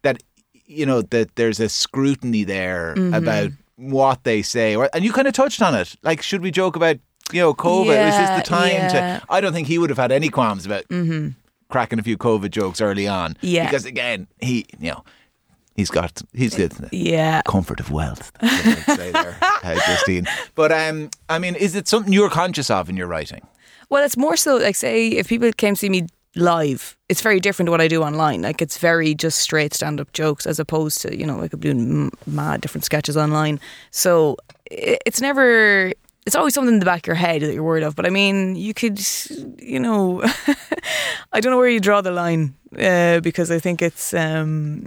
that, 0.03 0.23
you 0.67 0.87
know, 0.87 1.03
that 1.03 1.35
there's 1.37 1.59
a 1.61 1.69
scrutiny 1.69 2.45
there 2.45 2.95
Mm-hmm. 2.97 3.15
about 3.15 3.51
what 3.77 4.23
they 4.23 4.43
say. 4.43 4.77
Or- 4.77 4.89
And 4.95 5.05
you 5.05 5.13
kind 5.13 5.27
of 5.27 5.35
touched 5.35 5.61
on 5.61 5.75
it. 5.75 5.97
Like, 6.03 6.23
should 6.23 6.41
we 6.43 6.51
joke 6.53 6.77
about, 6.77 6.99
you 7.33 7.41
know, 7.41 7.53
COVID? 7.53 7.87
Is 7.89 8.15
this 8.15 8.29
Yeah, 8.29 8.37
the 8.37 8.43
time 8.47 8.69
yeah. 8.73 8.89
to. 9.19 9.23
I 9.29 9.41
don't 9.41 9.53
think 9.53 9.67
he 9.67 9.79
would 9.79 9.91
have 9.91 9.99
had 9.99 10.13
any 10.13 10.29
qualms 10.29 10.67
about 10.67 10.85
cracking 11.69 11.99
a 11.99 12.03
few 12.03 12.17
COVID 12.17 12.51
jokes 12.51 12.81
early 12.81 13.09
on. 13.09 13.37
Yeah. 13.41 13.65
Because 13.67 13.87
again, 13.87 14.29
he, 14.41 14.67
you 14.79 14.91
know, 14.91 15.05
he's 15.77 15.91
got, 15.91 16.23
he's 16.33 16.55
the 16.57 16.89
Yeah. 16.93 17.43
comfort 17.47 17.81
of 17.81 17.91
wealth. 17.91 18.33
There, 18.43 19.77
Justine. 19.87 20.27
But 20.55 20.73
um, 20.73 21.11
I 21.29 21.39
mean, 21.39 21.55
is 21.55 21.75
it 21.75 21.87
something 21.89 22.13
you're 22.13 22.31
conscious 22.31 22.71
of 22.71 22.89
in 22.91 22.97
your 22.97 23.07
writing? 23.07 23.47
Well, 23.89 24.05
it's 24.05 24.17
more 24.17 24.37
so 24.37 24.57
like 24.57 24.75
say 24.77 25.09
if 25.09 25.29
people 25.29 25.53
came 25.53 25.75
to 25.75 25.79
see 25.79 25.89
me 25.89 26.07
live, 26.35 26.97
it's 27.09 27.21
very 27.21 27.39
different 27.41 27.67
to 27.67 27.71
what 27.71 27.81
I 27.81 27.89
do 27.89 28.03
online. 28.03 28.43
Like 28.43 28.61
it's 28.63 28.79
very 28.79 29.15
just 29.15 29.39
straight 29.39 29.75
stand 29.75 30.01
up 30.01 30.13
jokes 30.13 30.47
as 30.47 30.59
opposed 30.59 31.01
to 31.03 31.17
you 31.17 31.27
know 31.27 31.37
like 31.37 31.53
I'm 31.53 31.61
doing 31.61 31.81
m- 31.81 32.11
mad 32.27 32.61
different 32.61 32.85
sketches 32.85 33.17
online. 33.17 33.61
So 33.91 34.37
it's 34.71 35.21
never. 35.21 35.93
It's 36.25 36.37
always 36.37 36.55
something 36.55 36.75
in 36.75 36.79
the 36.79 36.87
back 36.87 37.03
of 37.03 37.07
your 37.09 37.17
head 37.17 37.43
that 37.43 37.53
you're 37.53 37.65
worried 37.65 37.83
of. 37.83 37.97
But 37.97 38.07
I 38.07 38.11
mean, 38.11 38.55
you 38.55 38.73
could, 38.75 39.01
you 39.61 39.81
know, 39.81 40.23
I 41.33 41.41
don't 41.41 41.51
know 41.51 41.57
where 41.59 41.69
you 41.69 41.81
draw 41.81 42.01
the 42.01 42.13
line 42.13 42.55
uh, 42.79 43.19
because 43.21 43.51
I 43.51 43.59
think 43.59 43.83
it's 43.83 44.15
um, 44.15 44.87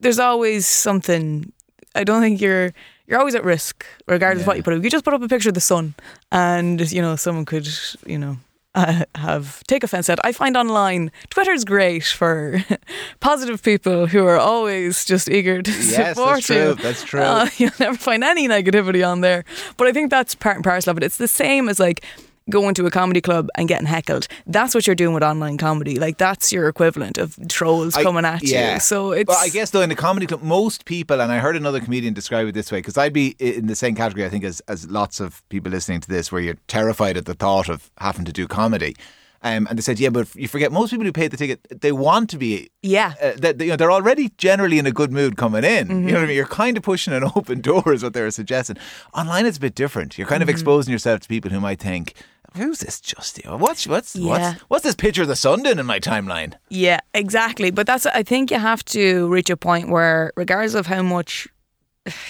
there's 0.00 0.18
always 0.18 0.66
something. 0.66 1.52
I 1.94 2.04
don't 2.04 2.20
think 2.22 2.40
you're 2.40 2.72
you're 3.06 3.18
always 3.18 3.34
at 3.34 3.44
risk, 3.44 3.84
regardless 4.06 4.42
of 4.42 4.46
what 4.46 4.56
you 4.56 4.62
put 4.62 4.74
up. 4.74 4.82
You 4.84 4.90
just 4.90 5.04
put 5.04 5.14
up 5.14 5.22
a 5.22 5.28
picture 5.28 5.48
of 5.50 5.54
the 5.54 5.60
sun, 5.60 5.94
and 6.30 6.90
you 6.92 7.02
know 7.02 7.16
someone 7.16 7.44
could, 7.44 7.68
you 8.06 8.18
know, 8.18 8.36
uh, 8.76 9.04
have 9.16 9.62
take 9.64 9.82
offense 9.82 10.08
at. 10.08 10.18
I 10.24 10.32
find 10.32 10.56
online 10.56 11.10
Twitter's 11.30 11.64
great 11.64 12.04
for 12.04 12.64
positive 13.20 13.62
people 13.62 14.06
who 14.06 14.24
are 14.26 14.38
always 14.38 15.04
just 15.04 15.28
eager 15.28 15.60
to 15.62 15.70
Yes, 15.70 16.16
support 16.16 16.36
that's 16.36 16.46
true. 16.46 16.56
you. 16.56 16.74
That's 16.76 17.02
true. 17.02 17.20
Uh, 17.30 17.48
you'll 17.56 17.72
never 17.80 17.96
find 17.98 18.22
any 18.22 18.46
negativity 18.48 19.06
on 19.06 19.20
there. 19.20 19.44
But 19.76 19.88
I 19.88 19.92
think 19.92 20.10
that's 20.10 20.34
part 20.36 20.56
and 20.56 20.64
parcel 20.64 20.92
of 20.92 20.96
it. 20.98 21.02
It's 21.02 21.16
the 21.16 21.28
same 21.28 21.68
as 21.68 21.80
like 21.80 22.04
going 22.50 22.74
to 22.74 22.86
a 22.86 22.90
comedy 22.90 23.20
club 23.20 23.48
and 23.54 23.68
getting 23.68 23.86
heckled. 23.86 24.26
That's 24.46 24.74
what 24.74 24.86
you're 24.86 24.96
doing 24.96 25.14
with 25.14 25.22
online 25.22 25.56
comedy. 25.58 25.98
Like 25.98 26.18
that's 26.18 26.52
your 26.52 26.68
equivalent 26.68 27.16
of 27.18 27.38
trolls 27.48 27.94
I- 27.96 28.02
coming 28.02 28.24
at 28.24 28.42
yeah. 28.42 28.74
you. 28.74 28.80
So 28.80 29.12
it's 29.12 29.28
Well, 29.28 29.38
I 29.40 29.48
guess 29.48 29.70
though 29.70 29.80
in 29.82 29.88
the 29.88 29.94
comedy 29.96 30.26
club, 30.26 30.42
most 30.42 30.84
people, 30.84 31.20
and 31.20 31.30
I 31.32 31.38
heard 31.38 31.56
another 31.56 31.80
comedian 31.80 32.12
describe 32.14 32.46
it 32.48 32.52
this 32.52 32.70
way, 32.70 32.78
because 32.78 32.98
I'd 32.98 33.12
be 33.12 33.36
in 33.38 33.66
the 33.66 33.76
same 33.76 33.94
category, 33.94 34.26
I 34.26 34.28
think, 34.28 34.44
as 34.44 34.60
as 34.68 34.88
lots 34.90 35.20
of 35.20 35.42
people 35.48 35.70
listening 35.70 36.00
to 36.00 36.08
this, 36.08 36.30
where 36.32 36.40
you're 36.42 36.58
terrified 36.68 37.16
at 37.16 37.24
the 37.26 37.34
thought 37.34 37.68
of 37.68 37.90
having 37.98 38.24
to 38.26 38.32
do 38.32 38.46
comedy. 38.46 38.96
Um, 39.42 39.66
and 39.70 39.78
they 39.78 39.80
said, 39.80 39.98
yeah, 39.98 40.10
but 40.10 40.34
you 40.34 40.48
forget 40.48 40.70
most 40.70 40.90
people 40.90 41.06
who 41.06 41.12
pay 41.12 41.26
the 41.26 41.36
ticket, 41.38 41.66
they 41.80 41.92
want 41.92 42.28
to 42.28 42.36
be. 42.36 42.68
Yeah. 42.82 43.14
Uh, 43.22 43.32
that 43.38 43.58
you 43.58 43.68
know, 43.68 43.76
they're 43.76 43.90
already 43.90 44.28
generally 44.36 44.78
in 44.78 44.84
a 44.84 44.92
good 44.92 45.10
mood 45.12 45.38
coming 45.38 45.64
in. 45.64 45.88
Mm-hmm. 45.88 46.06
You 46.08 46.12
know 46.12 46.18
what 46.18 46.24
I 46.24 46.26
mean? 46.26 46.36
You're 46.36 46.44
kind 46.44 46.76
of 46.76 46.82
pushing 46.82 47.14
an 47.14 47.24
open 47.34 47.62
door, 47.62 47.90
is 47.94 48.02
what 48.02 48.12
they 48.12 48.20
were 48.20 48.30
suggesting. 48.30 48.76
Online, 49.14 49.46
it's 49.46 49.56
a 49.56 49.60
bit 49.60 49.74
different. 49.74 50.18
You're 50.18 50.26
kind 50.26 50.42
of 50.42 50.46
Mm-hmm. 50.48 50.56
exposing 50.56 50.92
yourself 50.92 51.20
to 51.20 51.28
people 51.28 51.50
who 51.50 51.58
might 51.58 51.80
think, 51.80 52.12
"Who's 52.56 52.80
this 52.80 53.00
Justy? 53.00 53.46
What's 53.58 53.86
what's 53.86 54.16
Yeah. 54.16 54.26
what's 54.28 54.60
what's 54.68 54.84
this 54.84 54.94
picture 54.94 55.22
of 55.22 55.28
the 55.28 55.36
sun 55.36 55.62
doing 55.62 55.78
in 55.78 55.86
my 55.86 56.00
timeline?" 56.00 56.54
Yeah, 56.68 57.00
exactly. 57.14 57.70
But 57.70 57.86
that's 57.86 58.06
I 58.06 58.22
think 58.22 58.50
you 58.50 58.58
have 58.58 58.84
to 58.86 59.28
reach 59.28 59.50
a 59.50 59.56
point 59.56 59.88
where 59.88 60.32
regardless 60.36 60.74
of 60.74 60.86
how 60.86 61.02
much 61.02 61.48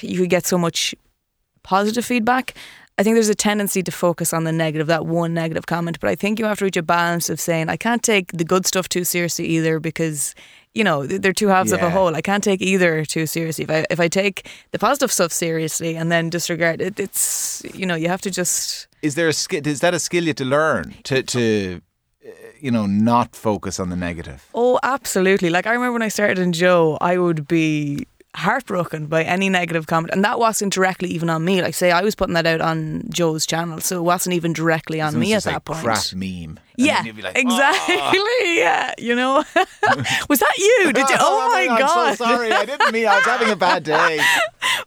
you 0.01 0.19
could 0.21 0.31
get 0.31 0.47
so 0.47 0.59
much 0.59 0.95
positive 1.63 2.05
feedback, 2.05 2.55
I 2.99 3.03
think 3.03 3.15
there's 3.17 3.29
a 3.31 3.35
tendency 3.35 3.83
to 3.83 3.91
focus 3.91 4.35
on 4.35 4.45
the 4.45 4.53
negative, 4.53 4.87
that 4.89 5.07
one 5.07 5.33
negative 5.33 5.67
comment. 5.67 5.99
But 6.01 6.11
I 6.11 6.15
think 6.17 6.39
you 6.39 6.45
have 6.45 6.59
to 6.59 6.65
reach 6.67 6.77
a 6.77 6.83
balance 6.83 7.31
of 7.31 7.41
saying 7.41 7.69
I 7.71 7.77
can't 7.77 8.03
take 8.03 8.33
the 8.33 8.45
good 8.45 8.67
stuff 8.67 8.89
too 8.89 9.05
seriously 9.05 9.47
either 9.47 9.81
because 9.81 10.35
you 10.75 10.85
know 10.85 11.07
they're 11.07 11.33
two 11.33 11.49
halves 11.49 11.73
of 11.73 11.81
a 11.81 11.91
whole. 11.91 12.15
I 12.15 12.21
can't 12.21 12.45
take 12.45 12.61
either 12.61 13.05
too 13.05 13.27
seriously. 13.27 13.65
If 13.65 13.71
I 13.71 13.87
if 13.91 14.01
I 14.01 14.09
take 14.09 14.49
the 14.73 14.79
positive 14.79 15.11
stuff 15.11 15.33
seriously 15.33 15.97
and 15.97 16.13
then 16.13 16.29
disregard 16.31 16.81
it, 16.83 17.01
it's 17.01 17.63
you 17.75 17.87
know 17.87 17.95
you 17.95 18.09
have 18.09 18.21
to 18.23 18.31
just 18.31 18.87
is 19.03 19.15
there 19.15 19.29
a 19.29 19.33
skill? 19.33 19.67
Is 19.67 19.81
that 19.81 19.95
a 19.95 19.99
skill 19.99 20.25
you 20.25 20.29
have 20.29 20.37
to 20.37 20.45
learn 20.45 20.95
to 21.05 21.23
to 21.23 21.81
uh, 22.27 22.31
you 22.59 22.71
know 22.71 22.87
not 22.87 23.35
focus 23.35 23.81
on 23.81 23.91
the 23.91 23.97
negative? 23.97 24.47
Oh, 24.55 24.79
absolutely. 24.83 25.51
Like 25.51 25.67
I 25.67 25.73
remember 25.73 25.93
when 25.95 26.03
I 26.03 26.09
started 26.09 26.39
in 26.39 26.53
Joe, 26.53 26.99
I 27.01 27.19
would 27.19 27.47
be 27.49 28.07
heartbroken 28.37 29.07
by 29.07 29.25
any 29.25 29.49
negative 29.49 29.87
comment, 29.87 30.13
and 30.13 30.25
that 30.25 30.39
wasn't 30.39 30.73
directly 30.73 31.09
even 31.11 31.31
on 31.31 31.45
me. 31.45 31.63
Like 31.63 31.75
say, 31.75 31.91
I 31.91 32.03
was 32.03 32.15
putting 32.15 32.35
that 32.35 32.47
out 32.47 32.61
on 32.61 33.03
Joe's 33.11 33.47
channel, 33.47 33.81
so 33.81 33.99
it 33.99 34.03
wasn't 34.03 34.35
even 34.35 34.53
directly 34.53 35.01
on 35.01 35.13
Someone's 35.13 35.29
me 35.29 35.35
at 35.35 35.45
that 35.45 35.55
like, 35.55 35.65
point. 35.65 35.85
Crap 35.85 36.13
meme. 36.15 36.61
Yeah, 36.85 37.05
you'd 37.05 37.17
be 37.17 37.23
like, 37.23 37.37
exactly. 37.37 37.97
"Oh." 37.99 38.53
Yeah, 38.57 38.95
you 38.99 39.15
know, 39.15 39.45
was 40.29 40.39
that 40.41 40.55
you? 40.59 40.93
Did 40.93 41.09
you? 41.09 41.17
Oh, 41.21 41.51
I 41.53 41.67
my 41.67 41.79
god! 41.79 42.09
I'm 42.11 42.17
so 42.17 42.25
sorry. 42.25 42.53
I 42.53 42.65
didn't 42.65 42.93
mean. 42.93 43.07
I 43.07 43.17
was 43.17 43.25
having 43.25 43.51
a 43.51 43.57
bad 43.57 43.85
day. 43.85 44.21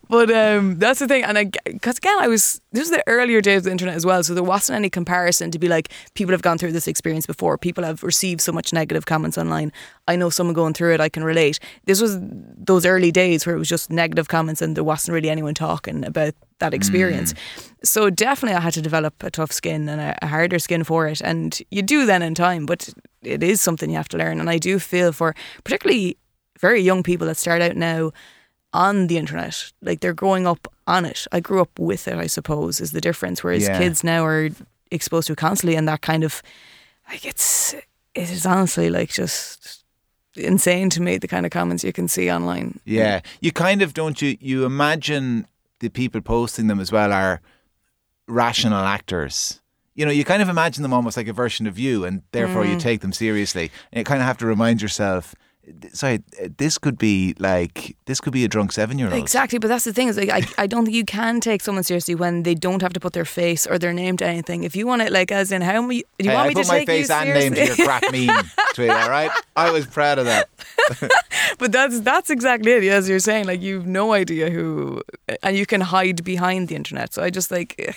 But 0.10 0.30
um, 0.32 0.78
that's 0.78 1.00
the 1.00 1.08
thing, 1.08 1.24
and 1.24 1.38
I 1.40 1.46
because 1.66 1.98
again, 1.98 2.18
I 2.20 2.28
was 2.28 2.62
this 2.72 2.82
was 2.84 2.92
the 2.92 3.04
earlier 3.08 3.42
days 3.42 3.58
of 3.60 3.64
the 3.64 3.72
internet 3.72 3.96
as 3.96 4.06
well, 4.06 4.24
so 4.24 4.36
there 4.36 4.44
wasn't 4.44 4.76
any 4.76 4.90
comparison 4.90 5.50
to 5.52 5.58
be 5.58 5.68
like 5.68 5.90
people 6.14 6.34
have 6.34 6.44
gone 6.44 6.60
through 6.60 6.72
this 6.72 6.88
experience 6.88 7.26
before. 7.26 7.58
People 7.58 7.84
have 7.84 8.04
received 8.04 8.40
so 8.42 8.52
much 8.52 8.72
negative 8.74 9.08
comments 9.08 9.38
online. 9.40 9.72
I 10.08 10.16
know 10.16 10.30
someone 10.30 10.54
going 10.54 10.74
through 10.74 10.94
it. 10.94 11.02
I 11.02 11.10
can 11.10 11.24
relate. 11.24 11.60
This 11.86 12.00
was 12.00 12.20
those 12.22 12.86
early 12.86 13.12
days 13.12 13.46
where 13.48 13.56
it 13.56 13.60
was 13.60 13.68
just 13.70 13.90
negative 13.90 14.28
comments, 14.28 14.62
and 14.62 14.76
there 14.76 14.84
wasn't 14.84 15.16
really 15.16 15.30
anyone 15.32 15.56
talking 15.56 16.06
about 16.06 16.36
that 16.60 16.74
experience. 16.74 17.34
Mm. 17.34 17.72
So 17.84 18.10
definitely, 18.10 18.56
I 18.58 18.62
had 18.62 18.74
to 18.74 18.82
develop 18.82 19.22
a 19.24 19.30
tough 19.32 19.52
skin 19.52 19.90
and 19.90 20.00
a, 20.00 20.18
a 20.22 20.28
harder 20.28 20.60
skin 20.60 20.84
for 20.84 21.08
it, 21.08 21.22
and 21.22 21.60
you 21.72 21.82
do 21.82 22.06
then 22.06 22.22
in 22.22 22.34
time. 22.36 22.66
But 22.66 22.90
it 23.22 23.44
is 23.44 23.62
something 23.62 23.90
you 23.90 23.98
have 23.98 24.10
to 24.10 24.18
learn, 24.18 24.40
and 24.40 24.50
I 24.50 24.58
do 24.58 24.80
feel 24.80 25.12
for 25.12 25.36
particularly 25.64 26.18
very 26.60 26.82
young 26.82 27.04
people 27.04 27.28
that 27.28 27.38
start 27.38 27.62
out 27.62 27.76
now 27.76 28.12
on 28.74 29.08
the 29.08 29.18
internet. 29.18 29.72
Like 29.82 30.00
they're 30.00 30.14
growing 30.14 30.48
up 30.48 30.68
on 30.88 31.06
it. 31.06 31.28
I 31.32 31.40
grew 31.40 31.62
up 31.62 31.78
with 31.78 32.08
it, 32.08 32.18
I 32.18 32.28
suppose, 32.28 32.82
is 32.82 32.92
the 32.92 33.02
difference. 33.02 33.44
Whereas 33.44 33.64
Yeah. 33.64 33.78
kids 33.78 34.04
now 34.04 34.26
are 34.26 34.50
exposed 34.92 35.28
to 35.28 35.34
it 35.34 35.38
constantly 35.40 35.76
and 35.76 35.88
that 35.88 36.02
kind 36.02 36.24
of 36.24 36.42
like 37.10 37.26
it's 37.26 37.74
it 38.14 38.30
is 38.30 38.46
honestly 38.46 38.90
like 38.92 39.10
just 39.10 39.84
insane 40.36 40.90
to 40.92 41.02
me 41.02 41.18
the 41.18 41.28
kind 41.28 41.46
of 41.46 41.52
comments 41.52 41.84
you 41.84 41.92
can 41.94 42.08
see 42.08 42.32
online. 42.32 42.80
Yeah, 42.86 43.22
you 43.42 43.52
kind 43.52 43.82
of 43.82 43.94
don't 43.94 44.22
you 44.22 44.38
you 44.40 44.66
imagine 44.66 45.48
the 45.84 45.90
people 45.90 46.22
posting 46.22 46.68
them 46.68 46.80
as 46.80 46.92
well 46.92 47.12
are 47.12 47.42
rational 48.28 48.84
actors. 48.86 49.62
You 49.96 50.06
know, 50.06 50.12
you 50.12 50.24
kind 50.24 50.42
of 50.42 50.50
imagine 50.50 50.82
them 50.82 50.94
almost 50.94 51.18
like 51.18 51.28
a 51.28 51.34
version 51.34 51.68
of 51.68 51.78
you, 51.78 52.06
and 52.06 52.24
therefore 52.32 52.64
Mm. 52.64 52.70
you 52.72 52.80
take 52.80 53.02
them 53.02 53.12
seriously. 53.12 53.70
And 53.92 54.00
you 54.00 54.04
kind 54.06 54.22
of 54.22 54.26
have 54.26 54.38
to 54.40 54.46
remind 54.48 54.82
yourself, 54.82 55.36
sorry, 55.94 56.22
uh, 56.44 56.50
this 56.58 56.78
could 56.78 56.98
be 56.98 57.36
like 57.40 57.96
this 58.06 58.20
could 58.20 58.34
be 58.34 58.44
a 58.44 58.48
drunk 58.48 58.72
seven 58.72 59.00
year 59.00 59.08
old. 59.10 59.18
Exactly, 59.18 59.60
but 59.60 59.68
that's 59.68 59.86
the 59.86 59.94
thing 59.94 60.08
is 60.08 60.18
like 60.18 60.30
I, 60.30 60.64
I 60.64 60.68
don't 60.68 60.86
think 60.86 60.96
you 60.96 61.06
can 61.06 61.40
take 61.40 61.62
someone 61.62 61.84
seriously 61.84 62.16
when 62.16 62.44
they 62.44 62.56
don't 62.56 62.82
have 62.82 62.94
to 62.94 63.00
put 63.00 63.14
their 63.14 63.26
face 63.26 63.66
or 63.66 63.80
their 63.80 63.94
name 63.94 64.18
to 64.18 64.26
anything. 64.26 64.64
If 64.64 64.76
you 64.76 64.86
want 64.88 65.02
it 65.02 65.12
like 65.12 65.32
as 65.32 65.52
in 65.52 65.62
how 65.62 65.82
many 65.82 66.04
do 66.20 66.26
you 66.26 66.30
Hey, 66.32 66.36
want 66.36 66.46
I 66.46 66.50
me 66.50 66.54
put 66.56 66.64
to 66.66 66.68
my 66.72 66.78
take 66.80 66.88
face 66.88 67.10
you 67.10 67.16
and 67.16 67.30
name 67.34 67.54
seriously? 67.56 67.76
to 67.76 67.82
your 67.82 67.88
crap 67.88 68.04
meme 68.12 68.50
tweet. 68.74 68.90
All 68.90 69.10
right, 69.10 69.32
I 69.56 69.72
was 69.72 69.86
proud 69.88 70.20
of 70.20 70.26
that. 70.26 70.50
but 71.58 71.72
that's 71.72 72.00
that's 72.02 72.30
exactly 72.30 72.72
it. 72.74 72.84
As 72.86 73.08
you're 73.08 73.20
saying, 73.20 73.46
like 73.46 73.62
you've 73.62 73.88
no 73.88 74.14
idea 74.14 74.50
who, 74.50 75.02
uh, 75.30 75.36
and 75.44 75.58
you 75.58 75.66
can 75.66 75.82
hide 75.82 76.24
behind 76.24 76.68
the 76.68 76.76
internet. 76.76 77.14
So 77.14 77.24
I 77.24 77.30
just 77.30 77.52
like, 77.52 77.76
ugh, 77.88 77.96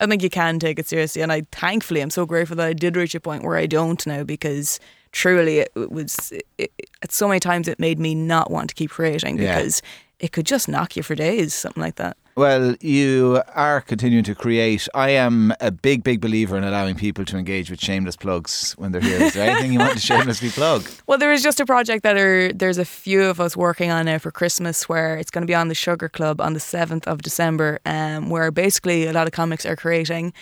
I 0.00 0.06
think 0.06 0.22
you 0.22 0.30
can 0.30 0.58
take 0.58 0.78
it 0.78 0.86
seriously, 0.86 1.22
and 1.22 1.32
I 1.32 1.42
thankfully 1.52 2.00
I'm 2.02 2.10
so 2.10 2.26
grateful 2.26 2.56
that 2.56 2.66
I 2.66 2.72
did 2.74 2.96
reach 2.96 3.14
a 3.14 3.20
point 3.20 3.42
where 3.44 3.56
I 3.56 3.66
don't 3.66 4.04
now 4.06 4.22
because 4.24 4.78
truly 5.16 5.60
it, 5.60 5.72
it 5.74 5.90
was 5.90 6.30
it, 6.30 6.44
it, 6.58 6.70
at 7.02 7.10
so 7.10 7.26
many 7.26 7.40
times 7.40 7.68
it 7.68 7.78
made 7.80 7.98
me 7.98 8.14
not 8.14 8.50
want 8.50 8.68
to 8.68 8.74
keep 8.74 8.90
creating 8.90 9.38
Yeah. 9.38 9.56
because 9.56 9.82
it 10.20 10.32
could 10.32 10.46
just 10.46 10.68
knock 10.68 10.96
you 10.96 11.02
for 11.02 11.14
days, 11.14 11.52
something 11.54 11.82
like 11.82 11.96
that. 11.96 12.16
Well, 12.36 12.74
you 12.82 13.40
are 13.54 13.80
continuing 13.80 14.24
to 14.24 14.34
create. 14.34 14.88
I 14.94 15.10
am 15.10 15.54
a 15.60 15.70
big, 15.70 16.04
big 16.04 16.20
believer 16.20 16.56
in 16.58 16.64
allowing 16.64 16.94
people 16.96 17.24
to 17.26 17.36
engage 17.38 17.70
with 17.70 17.80
shameless 17.80 18.16
plugs 18.16 18.74
when 18.78 18.92
they're 18.92 19.00
here. 19.00 19.22
Is 19.22 19.32
there 19.34 19.48
anything 19.50 19.72
you 19.72 19.78
want 19.78 19.94
to 19.94 20.00
shamelessly 20.00 20.50
plug? 20.50 20.82
Well, 21.06 21.18
there 21.18 21.32
is 21.32 21.42
just 21.42 21.60
a 21.60 21.66
project 21.66 22.02
that 22.02 22.16
are 22.18 22.52
there's 22.52 22.78
a 22.78 22.84
few 22.84 23.22
of 23.24 23.40
us 23.40 23.56
working 23.56 23.90
on 23.90 24.04
now 24.04 24.18
for 24.18 24.30
Christmas 24.30 24.86
where 24.88 25.16
it's 25.20 25.30
going 25.30 25.46
to 25.46 25.50
be 25.50 25.54
on 25.54 25.68
the 25.68 25.74
Sugar 25.74 26.08
Club 26.10 26.40
on 26.40 26.52
the 26.52 26.60
seventh 26.60 27.06
of 27.08 27.22
December, 27.22 27.78
um, 27.86 28.28
where 28.28 28.50
basically 28.50 29.06
a 29.06 29.12
lot 29.12 29.26
of 29.26 29.32
comics 29.32 29.64
are 29.64 29.76
creating 29.76 30.32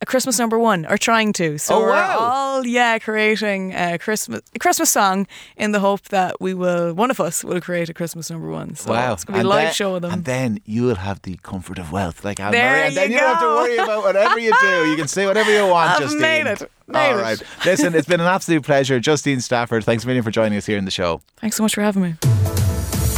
a 0.00 0.06
Christmas 0.06 0.38
number 0.38 0.58
one 0.58 0.86
or 0.86 0.96
trying 0.96 1.32
to. 1.34 1.58
So 1.58 1.74
Oh, 1.74 1.80
we're 1.80 1.90
wow. 1.90 2.18
all 2.20 2.66
yeah 2.66 2.98
creating 3.00 3.72
a 3.74 3.98
Christmas 3.98 4.40
a 4.54 4.58
Christmas 4.58 4.90
song 4.90 5.26
in 5.56 5.72
the 5.72 5.80
hope 5.80 6.02
that 6.10 6.40
we 6.40 6.54
will 6.54 6.94
one 6.94 7.10
of 7.10 7.18
us 7.20 7.42
will 7.42 7.60
create 7.60 7.88
a 7.88 7.94
Christmas 7.94 8.30
number 8.30 8.48
one. 8.48 8.76
So 8.76 8.92
wow. 8.92 9.12
it's 9.12 9.24
going 9.24 9.38
to 9.38 9.42
be 9.42 9.46
a 9.46 9.48
live 9.48 9.64
then- 9.66 9.74
show 9.74 9.92
with 9.94 10.02
them. 10.02 10.12
And 10.12 10.24
then 10.24 10.60
you'll 10.64 10.94
have 10.96 11.22
the 11.22 11.36
comfort 11.42 11.78
of 11.78 11.90
wealth 11.90 12.24
like 12.24 12.38
Al 12.38 12.52
There 12.52 12.70
Murray. 12.70 12.86
And 12.88 12.96
then 12.96 13.10
you 13.10 13.16
you 13.16 13.20
don't 13.20 13.34
have 13.34 13.40
to 13.42 13.46
worry 13.48 13.76
about 13.78 14.04
whatever 14.04 14.38
you 14.38 14.52
do. 14.60 14.90
You 14.90 14.96
can 14.96 15.08
say 15.08 15.26
whatever 15.26 15.52
you 15.52 15.66
want, 15.66 15.90
I've 15.90 16.00
Justine. 16.00 16.20
made 16.20 16.46
it. 16.46 16.70
Made 16.86 17.10
All 17.12 17.18
it. 17.18 17.22
right. 17.22 17.42
Listen, 17.66 17.94
it's 17.94 18.06
been 18.08 18.20
an 18.20 18.26
absolute 18.26 18.62
pleasure. 18.64 19.00
Justine 19.00 19.40
Stafford, 19.40 19.82
thanks 19.84 20.04
a 20.04 20.06
million 20.06 20.22
for 20.24 20.30
joining 20.30 20.56
us 20.56 20.64
here 20.66 20.78
in 20.78 20.84
the 20.84 20.90
show. 20.92 21.20
Thanks 21.38 21.56
so 21.56 21.62
much 21.64 21.74
for 21.74 21.82
having 21.82 22.02
me. 22.02 22.14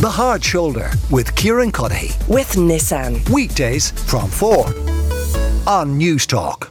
The 0.00 0.10
Hard 0.10 0.42
Shoulder 0.42 0.90
with 1.10 1.36
Kieran 1.36 1.70
Cuddihy. 1.72 2.16
with 2.26 2.52
Nissan. 2.54 3.28
Weekdays 3.28 3.90
from 4.10 4.28
4 4.30 4.64
on 5.66 5.98
Newstalk. 5.98 6.70